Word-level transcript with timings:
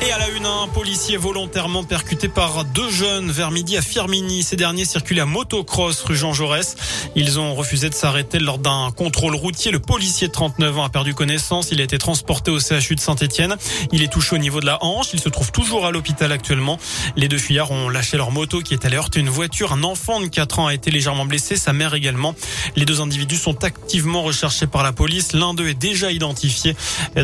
Et 0.00 0.12
à 0.12 0.18
la 0.18 0.28
une, 0.28 0.46
un 0.46 0.68
policier 0.68 1.16
volontairement 1.16 1.82
percuté 1.82 2.28
par 2.28 2.64
deux 2.64 2.88
jeunes 2.88 3.32
vers 3.32 3.50
midi 3.50 3.76
à 3.76 3.82
Firmini. 3.82 4.44
Ces 4.44 4.54
derniers 4.54 4.84
circulaient 4.84 5.22
à 5.22 5.26
motocross 5.26 6.02
rue 6.02 6.14
Jean 6.14 6.32
Jaurès. 6.32 6.76
Ils 7.16 7.40
ont 7.40 7.56
refusé 7.56 7.90
de 7.90 7.94
s'arrêter 7.94 8.38
lors 8.38 8.58
d'un 8.58 8.92
contrôle 8.92 9.34
routier. 9.34 9.72
Le 9.72 9.80
policier 9.80 10.28
de 10.28 10.32
39 10.32 10.78
ans 10.78 10.84
a 10.84 10.88
perdu 10.88 11.14
connaissance. 11.14 11.72
Il 11.72 11.80
a 11.80 11.84
été 11.84 11.98
transporté 11.98 12.52
au 12.52 12.60
CHU 12.60 12.94
de 12.94 13.00
Saint-Etienne. 13.00 13.56
Il 13.90 14.04
est 14.04 14.12
touché 14.12 14.36
au 14.36 14.38
niveau 14.38 14.60
de 14.60 14.66
la 14.66 14.82
hanche. 14.84 15.08
Il 15.14 15.20
se 15.20 15.28
trouve 15.28 15.50
toujours 15.50 15.84
à 15.84 15.90
l'hôpital 15.90 16.30
actuellement. 16.30 16.78
Les 17.16 17.26
deux 17.26 17.38
fuyards 17.38 17.72
ont 17.72 17.88
lâché 17.88 18.16
leur 18.16 18.30
moto 18.30 18.60
qui 18.60 18.74
est 18.74 18.84
allée 18.84 18.96
heurter 18.96 19.18
une 19.18 19.30
voiture. 19.30 19.72
Un 19.72 19.82
enfant 19.82 20.20
de 20.20 20.26
4 20.26 20.60
ans 20.60 20.66
a 20.68 20.74
été 20.74 20.92
légèrement 20.92 21.26
blessé. 21.26 21.56
Sa 21.56 21.72
mère 21.72 21.94
également. 21.94 22.36
Les 22.76 22.84
deux 22.84 23.00
individus 23.00 23.36
sont 23.36 23.64
activement 23.64 24.22
recherchés 24.22 24.68
par 24.68 24.84
la 24.84 24.92
police. 24.92 25.32
L'un 25.32 25.54
d'eux 25.54 25.68
est 25.68 25.74
déjà 25.74 26.12
identifié. 26.12 26.76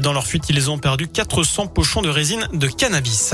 Dans 0.02 0.12
leur 0.12 0.27
fuite, 0.27 0.46
ils 0.48 0.72
ont 0.72 0.79
perdu 0.79 1.06
400 1.06 1.68
pochons 1.68 2.02
de 2.02 2.08
résine 2.08 2.48
cannabis. 2.71 3.32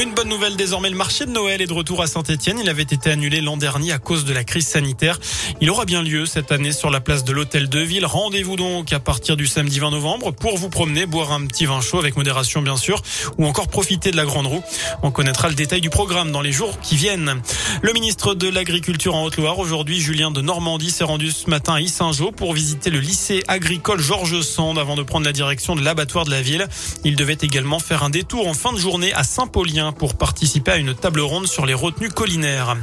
Une 0.00 0.14
bonne 0.14 0.28
nouvelle 0.28 0.54
désormais, 0.54 0.90
le 0.90 0.96
marché 0.96 1.26
de 1.26 1.32
Noël 1.32 1.60
est 1.60 1.66
de 1.66 1.72
retour 1.72 2.00
à 2.00 2.06
Saint-Etienne. 2.06 2.60
Il 2.62 2.68
avait 2.68 2.82
été 2.82 3.10
annulé 3.10 3.40
l'an 3.40 3.56
dernier 3.56 3.90
à 3.90 3.98
cause 3.98 4.24
de 4.24 4.32
la 4.32 4.44
crise 4.44 4.68
sanitaire. 4.68 5.18
Il 5.60 5.68
aura 5.70 5.86
bien 5.86 6.02
lieu 6.02 6.24
cette 6.24 6.52
année 6.52 6.70
sur 6.70 6.88
la 6.88 7.00
place 7.00 7.24
de 7.24 7.32
l'Hôtel 7.32 7.68
de 7.68 7.80
Ville. 7.80 8.06
Rendez-vous 8.06 8.54
donc 8.54 8.92
à 8.92 9.00
partir 9.00 9.36
du 9.36 9.48
samedi 9.48 9.80
20 9.80 9.90
novembre 9.90 10.30
pour 10.30 10.56
vous 10.56 10.68
promener, 10.68 11.04
boire 11.06 11.32
un 11.32 11.44
petit 11.46 11.66
vin 11.66 11.80
chaud 11.80 11.98
avec 11.98 12.16
modération 12.16 12.62
bien 12.62 12.76
sûr, 12.76 13.02
ou 13.38 13.46
encore 13.46 13.66
profiter 13.66 14.12
de 14.12 14.16
la 14.16 14.24
grande 14.24 14.46
roue. 14.46 14.62
On 15.02 15.10
connaîtra 15.10 15.48
le 15.48 15.56
détail 15.56 15.80
du 15.80 15.90
programme 15.90 16.30
dans 16.30 16.42
les 16.42 16.52
jours 16.52 16.78
qui 16.78 16.94
viennent. 16.94 17.42
Le 17.82 17.92
ministre 17.92 18.34
de 18.34 18.48
l'Agriculture 18.48 19.16
en 19.16 19.24
Haute-Loire, 19.24 19.58
aujourd'hui 19.58 20.00
Julien 20.00 20.30
de 20.30 20.40
Normandie, 20.40 20.92
s'est 20.92 21.02
rendu 21.02 21.32
ce 21.32 21.50
matin 21.50 21.74
à 21.74 21.80
Issingeau 21.80 22.30
pour 22.30 22.52
visiter 22.52 22.90
le 22.90 23.00
lycée 23.00 23.42
agricole 23.48 24.00
Georges 24.00 24.42
Sand 24.42 24.78
avant 24.78 24.94
de 24.94 25.02
prendre 25.02 25.26
la 25.26 25.32
direction 25.32 25.74
de 25.74 25.82
l'abattoir 25.82 26.24
de 26.24 26.30
la 26.30 26.40
ville. 26.40 26.68
Il 27.02 27.16
devait 27.16 27.38
également 27.40 27.80
faire 27.80 28.04
un 28.04 28.10
détour 28.10 28.46
en 28.46 28.54
fin 28.54 28.72
de 28.72 28.78
journée 28.78 29.12
à 29.12 29.24
Saint-Paulien 29.24 29.87
pour 29.92 30.14
participer 30.14 30.72
à 30.72 30.76
une 30.76 30.94
table 30.94 31.20
ronde 31.20 31.46
sur 31.46 31.66
les 31.66 31.74
retenues 31.74 32.10
collinaires. 32.10 32.76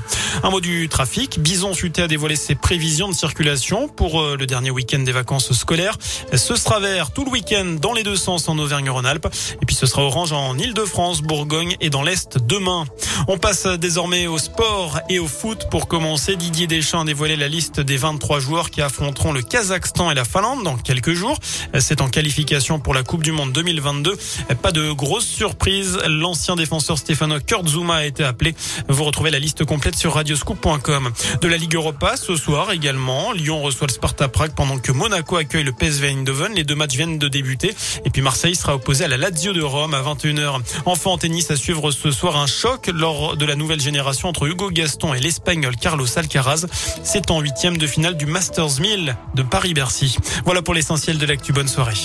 Un 0.43 0.49
mot 0.49 0.59
du 0.59 0.89
trafic. 0.89 1.39
Bison 1.39 1.73
Futé 1.73 2.01
a 2.01 2.07
dévoilé 2.07 2.35
ses 2.35 2.55
prévisions 2.55 3.07
de 3.07 3.13
circulation 3.13 3.87
pour 3.87 4.21
euh, 4.21 4.35
le 4.37 4.45
dernier 4.45 4.71
week-end 4.71 4.99
des 4.99 5.11
vacances 5.11 5.53
scolaires. 5.53 5.97
Ce 6.33 6.55
sera 6.55 6.79
vert 6.79 7.11
tout 7.11 7.25
le 7.25 7.31
week-end 7.31 7.77
dans 7.81 7.93
les 7.93 8.03
deux 8.03 8.15
sens 8.15 8.49
en 8.49 8.57
Auvergne-Rhône-Alpes. 8.57 9.27
Et 9.61 9.65
puis 9.65 9.75
ce 9.75 9.85
sera 9.85 10.03
orange 10.03 10.33
en 10.33 10.57
Ile-de-France, 10.57 11.21
Bourgogne 11.21 11.75
et 11.81 11.89
dans 11.89 12.03
l'Est 12.03 12.37
demain. 12.37 12.85
On 13.27 13.37
passe 13.37 13.65
désormais 13.65 14.27
au 14.27 14.37
sport 14.37 14.99
et 15.09 15.19
au 15.19 15.27
foot. 15.27 15.67
Pour 15.71 15.87
commencer, 15.87 16.35
Didier 16.35 16.67
Deschamps 16.67 17.01
a 17.01 17.05
dévoilé 17.05 17.35
la 17.35 17.47
liste 17.47 17.79
des 17.79 17.97
23 17.97 18.39
joueurs 18.39 18.69
qui 18.69 18.81
affronteront 18.81 19.31
le 19.31 19.41
Kazakhstan 19.41 20.11
et 20.11 20.15
la 20.15 20.25
Finlande 20.25 20.63
dans 20.63 20.77
quelques 20.77 21.13
jours. 21.13 21.37
C'est 21.79 22.01
en 22.01 22.09
qualification 22.09 22.79
pour 22.79 22.93
la 22.93 23.03
Coupe 23.03 23.23
du 23.23 23.31
Monde 23.31 23.51
2022. 23.51 24.17
Pas 24.61 24.71
de 24.71 24.91
grosse 24.91 25.25
surprise. 25.25 25.99
L'ancien 26.07 26.55
défenseur 26.55 26.94
Stefano 26.97 27.39
Kurzuma 27.39 27.95
a 27.95 28.05
été 28.05 28.23
appelé. 28.23 28.55
Vous 28.87 29.03
retrouvez 29.03 29.31
la 29.31 29.39
liste 29.39 29.65
complète 29.65 29.95
sur 29.95 30.13
radioscoop.com. 30.13 31.11
De 31.41 31.47
la 31.47 31.57
Ligue 31.57 31.75
Europa, 31.75 32.17
ce 32.17 32.35
soir 32.35 32.71
également, 32.71 33.31
Lyon 33.31 33.61
reçoit 33.61 33.87
le 33.87 33.93
Sparta 33.93 34.27
Prague 34.27 34.53
pendant 34.55 34.77
que 34.77 34.91
Monaco 34.91 35.37
accueille 35.37 35.63
le 35.63 35.71
PSV 35.71 36.09
Eindhoven. 36.09 36.53
Les 36.53 36.63
deux 36.63 36.75
matchs 36.75 36.95
viennent 36.95 37.17
de 37.17 37.27
débuter. 37.27 37.75
Et 38.05 38.09
puis 38.09 38.21
Marseille 38.21 38.55
sera 38.55 38.75
opposé 38.75 39.05
à 39.05 39.07
la 39.07 39.17
Lazio 39.17 39.53
de 39.53 39.61
Rome 39.61 39.93
à 39.93 40.01
21h. 40.01 40.61
Enfin 40.85 41.11
en 41.11 41.17
tennis, 41.17 41.51
à 41.51 41.55
suivre 41.55 41.91
ce 41.91 42.11
soir 42.11 42.37
un 42.37 42.47
choc 42.47 42.89
lors 42.93 43.37
de 43.37 43.45
la 43.45 43.55
nouvelle 43.55 43.79
génération 43.79 44.29
entre 44.29 44.47
Hugo 44.47 44.69
Gaston 44.69 45.13
et 45.13 45.19
l'Espagnol 45.19 45.75
Carlos 45.75 46.07
Alcaraz. 46.15 46.65
C'est 47.03 47.31
en 47.31 47.39
huitième 47.39 47.77
de 47.77 47.87
finale 47.87 48.17
du 48.17 48.25
Masters 48.25 48.79
1000 48.79 49.15
de 49.33 49.43
Paris-Bercy. 49.43 50.17
Voilà 50.45 50.61
pour 50.61 50.73
l'essentiel 50.73 51.17
de 51.17 51.25
l'actu. 51.25 51.53
Bonne 51.53 51.67
soirée. 51.67 51.95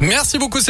Merci 0.00 0.38
beaucoup. 0.38 0.60